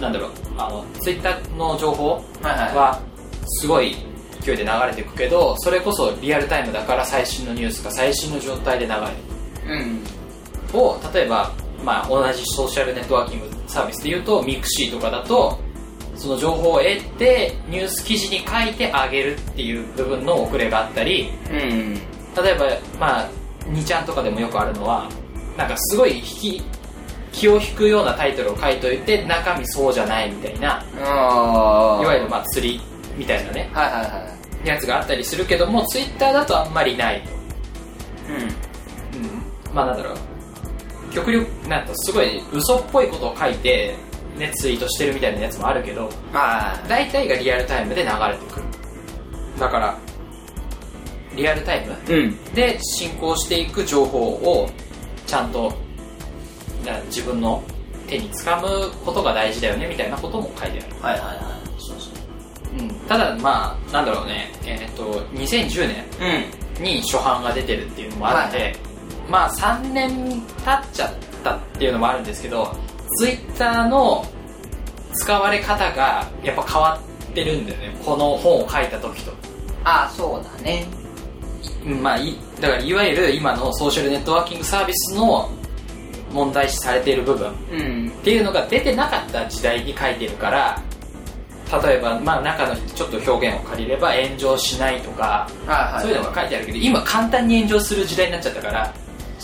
[0.00, 3.00] なんだろうあのツイッターの情報は
[3.60, 3.96] すごい
[4.40, 9.80] 勢いで流れていくけどそれこそリアルタイムだから最新のニュースが最新の状態で流れる
[10.74, 10.78] うん。
[10.78, 11.52] を例えば、
[11.84, 15.58] まあ、同じソーシャルネットワーキングサービスでいうとミクシーとかだと
[16.16, 21.94] その情報を得てニュース記事に書いてあげるっていう部分の遅れがあったりうん。
[21.94, 22.66] 例えば、
[22.98, 23.28] まあ、
[23.66, 25.08] 2ちゃんとかでもよくあるのは
[25.56, 26.62] なんかすごい引き
[27.32, 32.80] 気を引くようなタイトルを書いといて中身そうじゃないみたいなあいわゆるまあ釣り
[33.16, 34.30] みたいなねはいはいは
[34.64, 37.30] いやつがあったりするけどもツイッターだとあんまりないと。
[38.30, 39.24] うん。
[39.26, 39.74] うん。
[39.74, 40.16] まあなんだろう。
[41.12, 43.94] 極力なんとすごい嘘っぽいことを書いて
[44.38, 48.66] ねツイートしてるみたいなやつもあるけどあ大体がリアルタイムで流れてくる。
[49.58, 49.98] だから
[51.36, 52.54] リアルタイムうん。
[52.54, 54.68] で進行していく情報を
[55.26, 55.72] ちゃんと
[56.84, 57.62] な自分の
[58.06, 61.80] 手につかむことが大事だよねみたいなことも書いてある、はいはいはい。
[61.80, 62.78] そうそう。
[62.78, 64.52] うん、ただまあなんだろうね。
[64.64, 68.76] えっ、と2010年うんに初版が出てるっていうのもあるので、はい。
[69.30, 72.74] まあ3年経っちゃったっていうのもあるんですけど
[73.16, 74.24] ツイッターの
[75.14, 77.00] 使われ方がやっぱ変わ
[77.30, 77.96] ってるんだよね。
[78.04, 79.32] この本を書いた時と。
[79.84, 80.86] ああそうだね。
[81.86, 85.50] うんまあいだからいわゆる今のソーシャルネットワーキングサービスの
[86.32, 87.50] 問題視されている部分。
[87.50, 88.10] っうん。
[88.24, 90.80] ていうのが出てなかった時代に書いてるから
[91.82, 96.02] 例えば、まあ、中のちょっと表現を借りれば炎上しないとか、はいはい。
[96.02, 98.94] そういうのが書いてあるけど今簡単に炎上する時代になっちゃったから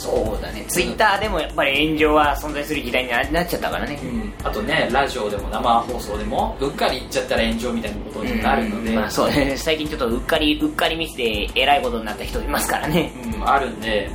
[0.01, 0.65] そうだね。
[0.69, 3.99] ツイッターでもやっぱり炎上は存在する時代にななっちゃったからね。
[4.43, 9.55] あとねラジオでも生放送でもうっかり言っちゃったら炎上みたいなことになるので、まあそうね。
[9.59, 13.13] 最近ちょっとうっかりうっかりミスでえらいことになった人いますからね。
[13.37, 14.11] うん、あるんで。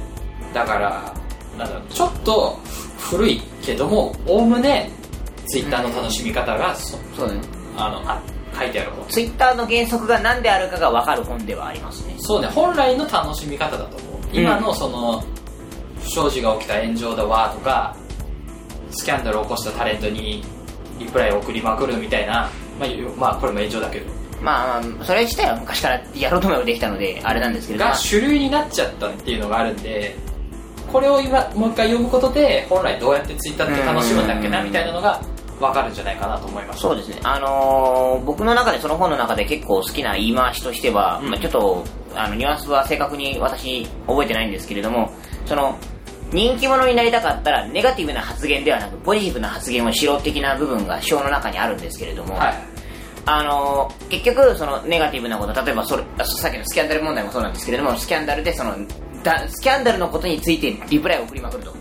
[0.54, 1.14] だから
[1.58, 2.58] なんちょっと
[2.98, 4.90] 古いけどもおおむね
[5.48, 7.40] ツイッターの楽しみ方がそそうね。
[7.78, 8.22] あのあ
[8.58, 12.16] 書いてある本ツイッターの原則が何であるかが分かる本ではありますね。
[12.20, 12.48] そうね。
[12.48, 14.22] 本来の楽しみ方だと思う。
[14.32, 15.24] 今のその
[16.06, 17.96] 不祥事が起きた炎上だわとか
[18.92, 20.44] スキャンダルを起こしたタレントに
[21.00, 24.12] リプライを送りまくるみたいなまあ、よまあこれも炎上だけど。
[24.42, 27.86] まあまあそれ自体は昔からやろうと思えばできたのであれなんですけれど。
[27.86, 30.16] が主流になっちゃったっていうのがあるんで
[30.92, 35.22] これを今もう一回読むことで本来どうやってツイッターって楽しむんだっけなみたいなのが
[35.60, 36.80] 分かるんじゃないかなと思います。
[36.82, 37.20] そうですね。
[37.24, 41.30] あのー僕の中でその本の中で結構好きな言い回しとしては、うん。
[41.30, 45.12] まあ、ちょっとあのニュアンスは正確に私覚えてないんですけれども
[45.46, 45.78] その
[46.36, 52.56] 人気者になりたかったらネガティブな発言ではなくポジティブな発言をしろ的な部分が章の中にあるんですけれども、はい。
[53.26, 58.76] あのー結局そのネガティブなこと例えばそれあさっきのスキャンダル問題もそうなんですけれどもスキャンダルでその
[59.24, 61.74] だスキャンダルのことについてリプライを送りまくると。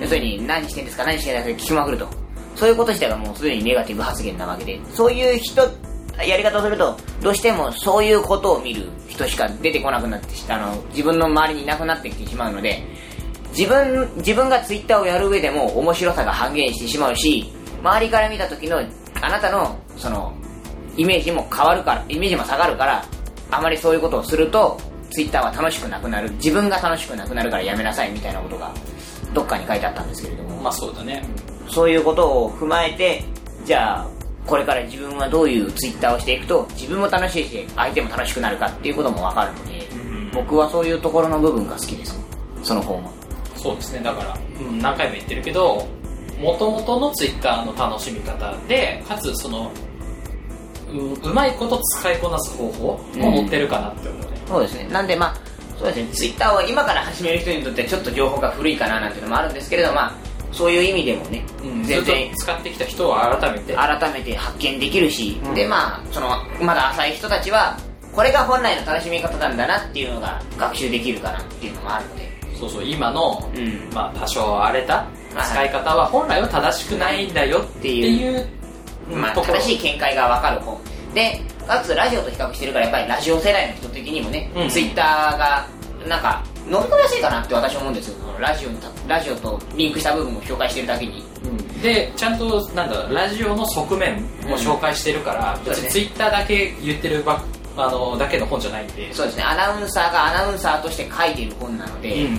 [0.00, 2.06] 要するに何してんですか何してんですか聞きまくると。
[2.54, 4.78] そういうこと自体がもうすでにネガティブ発言なわけで。
[4.90, 5.62] そういう人
[6.26, 12.82] やり方をするとどうしてもそういうことを見る人しか出てこなくなってしあの自分の周りにいなくなってきてしまうので
[13.56, 18.78] 自分自分がツイッターをやる上でも面白さが半減してしまうし周りから見た時の
[19.20, 20.32] あなたのその
[20.96, 23.04] イメージも変わるからイメージも下がるから
[23.50, 24.78] あまりそういうことをすると
[25.12, 26.30] ツイッターは楽しくなくなる。
[26.32, 28.72] 自分が楽しくなくなるからやめなさいみたいなことが
[29.34, 30.62] どっかに書いてあったんですけれども。
[30.62, 31.22] まあそうだね。
[31.68, 33.22] そういうことを踏まえて
[33.64, 34.06] じゃあ
[34.46, 39.86] これから自分はどういうツイッターをしていくと自分も楽しいし相手も楽しくなるかっていうことも分かるので、
[40.32, 42.18] 僕はそういうところの部分が好きです。
[42.62, 43.10] その本は
[43.62, 45.86] そうですねだから、うん、何回も言ってるけど
[46.40, 49.70] もともとのツイッターの楽しみ方でかつその
[50.92, 54.88] ううまいこと使いこなす方法も載ってるかなって思うね、そうですね。
[54.92, 55.36] なんでまあ
[55.78, 56.08] そうですね。
[56.12, 60.12] ツイッターを今から始める人にとってちょっと情報が古いかななんていうのもあるんですけれどまあ
[60.52, 66.28] そういう意味でもね、うん、全然使ってきた人は改めて改めて発見できるし、うんでまあその
[66.60, 67.78] まだ浅い人たちは
[68.12, 72.21] これが本来の楽しみ方なんだなっていうのが学習できるかなっていうのもあるので
[72.62, 73.90] そうそう今の、うん。
[73.92, 75.70] まあ、多少荒れた使い。
[75.70, 78.46] 方は本来は正しくないんだよっていう
[79.10, 80.78] まあ、正しい見解が分かる本
[81.12, 84.68] でかつラジオと比較してるからやっぱりラジオ世代の人的にもね、うん。
[84.68, 85.66] ツイッターが
[86.08, 88.14] なんか乗り込みやすいかなって私は思うんですよ。
[88.38, 91.24] ラジオにラジオとリンクした部分を紹介してるだけに。
[91.82, 97.42] でちゃんとなんだラジオの側面も紹介してるから、ん別にツイッターだけ言ってるば
[97.76, 99.12] あのだけの本じゃないんで。
[99.12, 99.42] そうですね。
[99.42, 102.38] アナウンサーがアナウンサーとして書いている本なので、うん。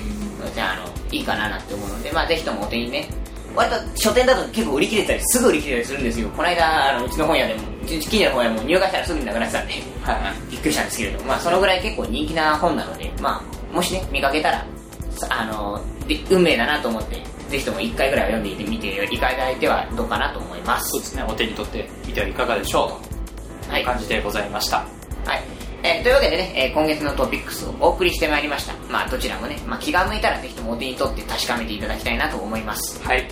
[0.54, 3.08] じゃああのいいかななんて思うのでまあぜひともお手にね。
[3.56, 6.30] 割と書店だと結構売り切れてたりすぐ売り切れたりするんですよ。
[6.30, 9.74] この間あのうちの本屋でもうち近所の本屋も入荷したらすぐになくなってたんで
[10.50, 14.66] びっくりしたんですけれども、まあ、そのぐらい結構人気な本なので、まあ、もしね、見かけたら、
[15.12, 20.90] さあの、で運命だなと思って、ぜひとも1回ぐらいは読んでいてみていただいてはどうかなと思います。
[20.90, 21.24] そうですね。
[21.24, 23.72] お手に取ってみてはいかがでしょうと。
[23.72, 23.82] はい。
[23.82, 25.03] いう感じでございました、はい。
[25.84, 28.74] えーというわけでね、えー今月のトピックスをお送りしてまいりました。
[28.92, 33.02] まあ、どちらもね、まあ、気が向いたらぜひともお手に取って確かめていただきたいなと思います。
[33.04, 33.28] はい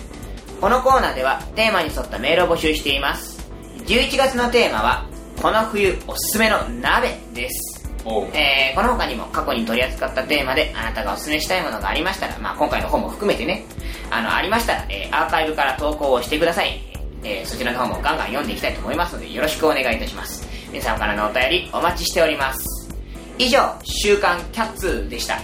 [0.60, 3.44] このコーナーではテーマに沿ったメールを募集しています
[3.86, 5.08] 11月のテーマは
[5.42, 7.90] この冬おすすめの鍋です
[8.32, 13.64] えーこの他にも過去に取り扱ったテーマであなたがお勧めしたいものがありましたら、まあ、今回の本も含めてね、
[14.10, 16.80] あの、ありましたら、えーアーカイブから投稿をしてください。
[17.24, 20.48] えーそちらの方もガンガン読んでいきたいと思いますので、よろしくお願いいたします。
[20.72, 22.88] 皆様からのお便りお待ちしております。
[23.36, 25.38] 以上、週刊キャッツでした。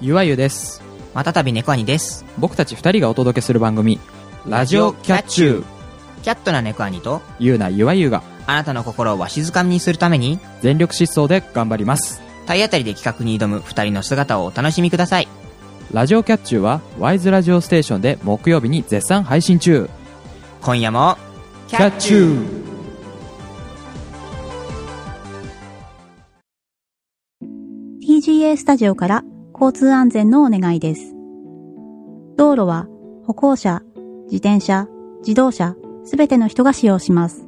[0.00, 0.80] ゆわゆです。
[1.12, 2.24] またたび猫兄です。
[2.38, 3.98] 僕たち二人がお届けする番組、
[4.46, 5.64] ラジオキャッチュー。
[6.22, 12.27] キャットな猫兄と、ゆうなゆわゆがあなたの心をわしづかみにするために、全力疾走で頑張ります。
[12.48, 15.28] 体当たりで企画に挑む二人の姿をお楽しみください。
[15.92, 19.90] ラジオキャッチューは、ワイズラジオステーションで木曜日に絶賛配信中。
[20.62, 21.18] 今夜も、
[21.66, 31.14] キキャッチューー TGA スタジオから交通安全のお願いです。
[32.38, 32.86] 道路は
[33.26, 33.82] 歩行者、
[34.24, 34.86] 自転車、
[35.20, 37.46] 自動車、すべての人が使用します。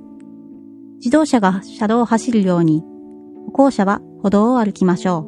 [0.97, 2.83] 自動車が車道を走るように、
[3.47, 5.27] 歩行者は歩道を歩きましょ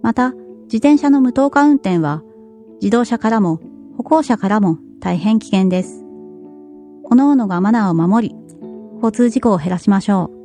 [0.02, 0.32] また、
[0.64, 2.22] 自転車の無灯化運転は、
[2.80, 3.60] 自動車からも
[3.96, 6.04] 歩行者からも大変危険です。
[7.08, 8.36] 各々がマナーを守り、
[8.96, 10.40] 交通事故を減らしましょう。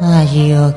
[0.00, 0.72] ラジオ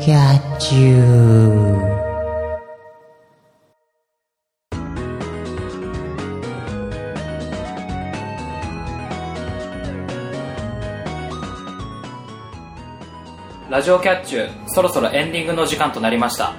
[13.76, 16.54] ラジオキャッチューそろそろエンディングの時間となりました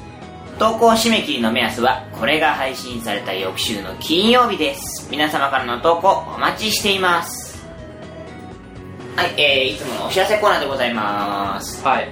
[0.58, 5.08] 投稿締め切りの目安は、これが配信された翌週の金曜日です。
[5.10, 7.66] 皆様からの投稿お待ちしています。
[9.16, 11.84] はい、えー、いつものお知らせコーナーでございます。
[11.84, 12.08] はい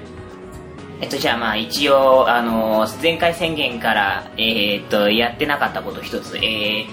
[1.01, 6.87] えっと、じゃあまあ一応、あのー前回宣言から、えーっと、やってなかったこと一つ、えー、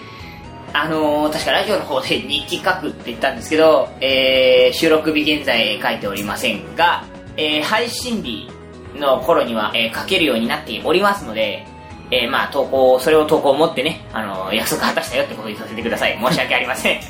[0.80, 7.04] あのー確かラジオの方で日記書くって言ったんですけど、えー、収録日現在書いておりませんが、
[7.36, 8.48] えー、配信日
[8.96, 11.66] の頃には、えー書けるようになっておりますので、
[12.12, 16.18] えー、まあ投稿、それを投稿を持ってね、あのー約束果たしたよってことにさせてください。
[16.24, 17.00] 申し訳ありません。
[17.00, 17.02] 1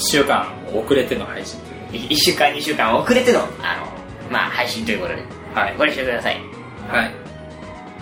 [0.00, 1.58] 週間遅れての配信
[1.90, 3.50] という1週間、2週間遅れての、あの、
[4.30, 5.22] まあ配信ということで、
[5.54, 6.36] はいご了承ください。
[6.88, 7.12] はい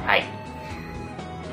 [0.06, 0.24] はい。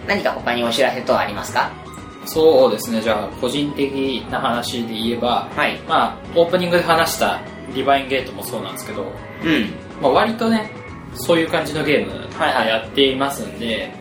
[0.08, 1.83] 何か他にお知らせ等ありますか？
[2.26, 5.78] そうですねじゃあ個人的な話で言えばはい。
[5.88, 7.42] まあオープニングで話した
[7.74, 9.74] ディバインゲートもそうなんですけど、うん。
[10.02, 10.72] まあ、割とね
[11.16, 13.92] そういう感じのゲームはいはいやっていますんで、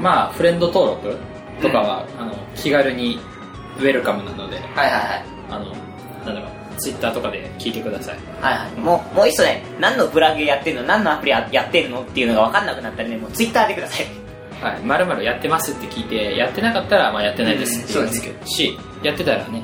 [0.00, 1.18] まあフレンド登録
[1.60, 3.18] とかは、あの気軽に
[3.78, 5.24] ウェルカムなのではいはいはい。
[5.50, 5.66] あの
[6.24, 8.80] なんだろうツイッターとかで聞いてくださいはいはい。
[8.80, 14.21] もう、もういっそね、何のブラグやってんの何のアプリややってんのっていうのが分かんなくなったらね、もうツイッターでください。
[14.62, 19.62] はい、まるまるやってますって聞いてやってなかったらまあやってないですって言うんですけど、しやってたらね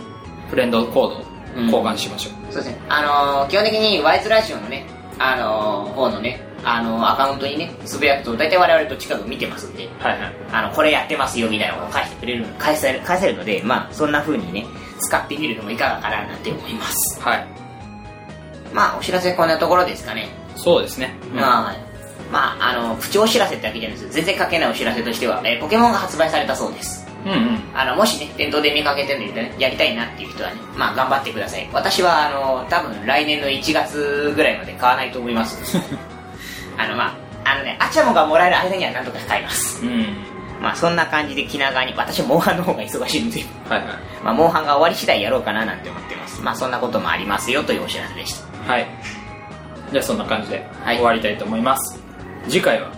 [0.50, 1.24] フレンドコードを
[1.64, 2.80] 交換しましょう、そうですね。
[2.88, 4.86] あのー、基本的にワイズラジオのね、
[5.18, 10.34] あのー、方のね、あのー、アカウントにね、つぶやくと、大体我々と近く見てますんで、はいはい。
[10.52, 14.66] あの、これやってますよみたいなことを返してくれる、返せる、返せるので、まあ、そんな風にね、
[15.00, 17.20] 使ってみるのもいかがかななんて思います。
[17.20, 17.46] はい。
[18.72, 20.28] まあ、お知らせこんなところですかね。
[20.56, 21.76] そうですね、まあ、
[22.30, 27.06] まあ、あの、プチお知らせってわけじゃないです全然関係ないお知らせとしては、えーポケモンが発売されたそうです。
[27.24, 31.68] うんうんあの、もしね、店頭で見かけてるのでね、やりたいなっていう人はね、まあ頑張ってください。
[31.72, 35.78] 私は、あの、多分来年の1月ぐらいまで買わないと思います。
[36.76, 39.84] あの、まあ、あのね、アチャモがもらえる間にはなんとか買います。
[39.84, 43.88] うんまあそんな感じで気長に、私はモンハンの方が忙しいので、はいはい
[44.24, 46.42] まあモンハンが終わり次第やろうかななんて思ってます。
[46.42, 48.34] まあそんなこともありますよというお知らせでし
[48.66, 48.72] た。
[48.72, 48.86] はい
[49.92, 51.97] じゃあそんな感じではい終わりたいと思います、
[52.48, 52.92] 次回は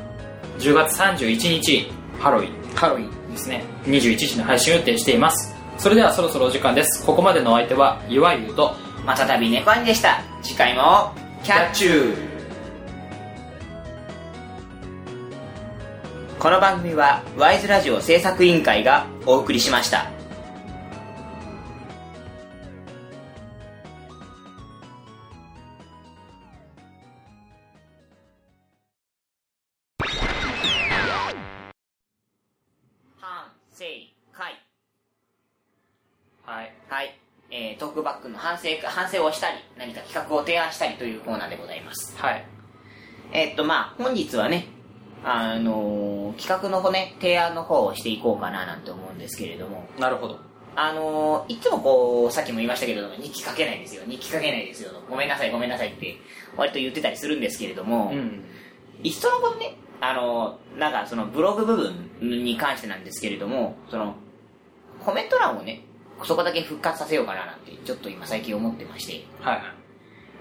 [0.59, 2.75] 10月31日ハロウィン。
[2.75, 3.33] ハロウィン。
[3.33, 3.65] ですね。
[3.85, 5.55] 21時の配信を予定しています。
[5.79, 7.05] それではそろそろお時間です。
[7.05, 8.75] ここまでのお相手はゆわゆうと
[9.05, 10.23] またたび猫兄でした。
[10.43, 12.31] 次回もキャッチュー。
[16.41, 20.11] この番組はワイズラジオ制作委員会がお送りしました
[38.63, 42.17] 省反省をしたり何か企画を提案したりというコーナーでございます。
[42.17, 42.45] はい。
[43.33, 44.67] えーっとまあ本日はね
[45.25, 49.85] あのー企画の方ね提案の方をしていこうかななんて思うんですけれども。
[49.99, 50.39] なるほど。
[50.77, 54.03] あのーいつもこうさっきも言いましたけれども日記書けないですよ。
[54.07, 56.17] 日記書けないですよごめんなさいごめんなさいって
[56.57, 58.45] 割と言ってたりするんですけれども、うん。
[59.03, 64.15] いっそのことね、あの、なんかそのブログ部分に関してなんですけれども、その、
[65.05, 65.83] コメント欄をね、
[66.25, 69.63] そこだけ復活させようかななんて、ちょっと今最近思ってまして、はい。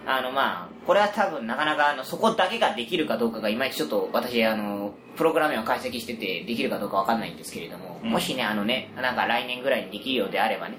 [0.05, 8.09] あのまあ、これは多分なかなかあの、そこだけができるかどうかがいまいちちょっと私あの、プログラムを解析しててできるかどうかわかんないんですけれども、うん。
[8.09, 10.77] もしね、あのね、なんか来年ぐらいにできるようであればね、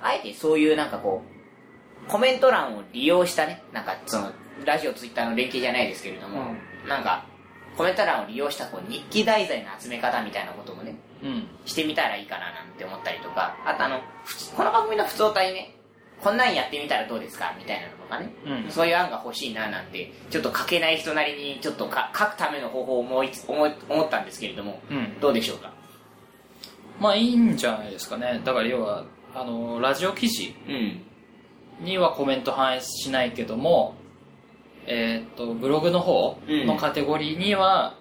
[0.00, 1.22] あえてそういうなんかこ
[2.06, 4.32] う、コメント欄を利用したね、なんかその、
[4.64, 6.54] ラジオ、ツイッターの連携じゃないですけれども、
[6.86, 7.24] なんか、
[7.76, 11.46] コメント欄を利用したこう日記題材の集め方みたいなこともね、うん。
[11.64, 14.00] してみたらいいかななんて思ったりとか、あとあの、
[14.56, 15.74] この番組の普通体ね、
[16.20, 18.70] こんなんやってみたらどうですかみたいなのとかね、うん。
[18.70, 25.20] そういう案が欲しいななんて、ちょっと書けない人なりにちょっとか書くための方法を思いつ思い思ったんですけれども、うん。
[25.20, 25.72] どうでしょうか？
[26.98, 28.40] まあいいんじゃないですかね。
[28.44, 29.04] だから要は
[29.34, 31.04] あのラジオ記事うん。
[31.80, 33.94] にはコメント反映しないけども
[34.90, 37.94] えーっとブログの方のカテゴリーには、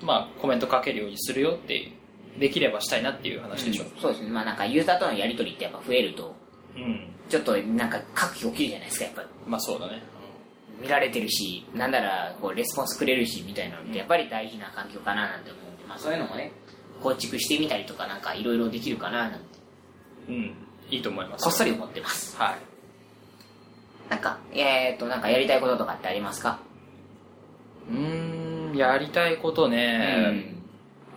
[0.00, 1.92] まあコメント書けるようにするよって
[2.38, 3.84] できればしたいなっていう話でしょ。
[4.00, 4.30] そうですね。
[4.30, 6.34] まあなんかユーザーとのやりとりってやっぱ増えると、
[6.76, 9.24] うん、ちょっとなんか書く気起きるじゃないですか、やっぱ。
[9.46, 10.02] まあそうだね。
[10.80, 16.52] 見られてるし、なんならこうレスポンスくれるしみたいなのってやっぱり大事な環境かななんて思うんで、まあそういうのもね、
[17.02, 19.46] 構築してみたりとかなんかいろいろできるかななんて、
[20.28, 20.54] うん。
[20.90, 21.44] いいと思います。
[21.44, 22.36] こっそり思ってます。
[22.36, 22.71] はい
[24.12, 26.58] なんか、えーっと、なんかやりたいこととかってありますか？
[27.90, 30.54] うーんやりたいことうね、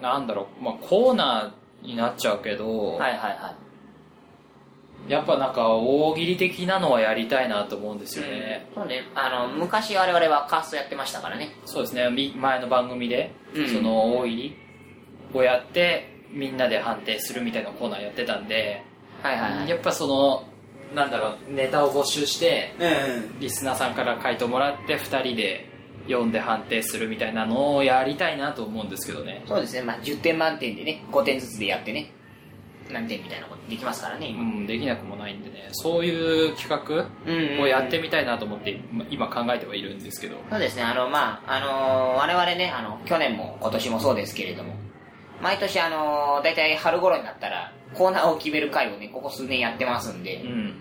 [0.01, 3.53] なんだろう、まあ、コーナーになっちゃうけど、はいはいは
[5.09, 5.11] い。
[5.11, 11.49] やっぱなんか大喜利的なのはやりたいなと思うんですよね、そうね、あの、昔我々はカーストやってましたからね。
[11.65, 12.09] そうですね。
[12.09, 13.67] み前の番組で、うん。
[13.67, 14.57] その大喜利
[15.33, 18.83] をやってみんなで判定するみたいなコーナーやってたんで、
[19.21, 19.69] はいはいはい。
[19.69, 20.47] やっぱその
[20.93, 23.39] なんだろうネタを募集してうん。
[23.39, 25.69] リスナーさんから回答もらって2人で
[26.07, 29.43] 読んで判定するみたいなのをやりたいなと思うんですけどね。
[29.47, 32.11] そうですね、まあ10点満点でね、5点ずつでやってね、
[32.91, 34.43] 何点みたいなことできますからね、う今。
[34.43, 35.69] んできなくもないんでね。
[35.71, 40.38] そういう企画うんをやってみたいなと思って今今考えてはいるんですけど。
[40.49, 44.75] そうですね、あの、まあ、あのー我々ね、あの、去年も今年もそうですけれども、
[45.41, 50.73] 毎年あのー、大体春頃になったら、コーナーを決める会をね、ここ数年やってますんで、うん。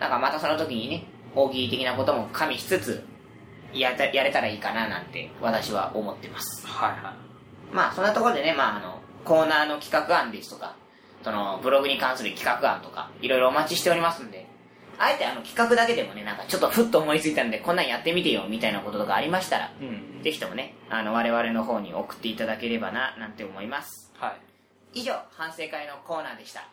[0.00, 1.04] なんかまたその時にね、
[1.34, 3.04] 大喜利的なことも加味しつつ、
[3.72, 6.66] やたやれたらいいかななんて、私は思ってます。
[6.66, 7.14] はいは
[7.72, 10.76] まあ、そんなところでね、まあ、あの、コーナーの企画案ですとか、
[11.22, 14.46] その、ブログに関する企画案とか、いろいろお待ちしておりますんで、
[14.98, 19.84] あえてあの、企画だけでもね、なんかちょっとふっと思いついたんで、こんなんやってみてよ、みたいなこととかありましたら、いう
[20.20, 20.22] ん。
[20.22, 24.12] ぜひともね、あの、我々の方に送っていただければな、なんて思います。
[24.18, 24.51] はい
[24.92, 26.68] 以上、反省会のコーナーでした。